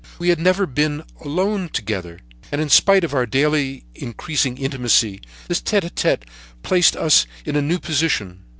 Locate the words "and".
2.51-2.59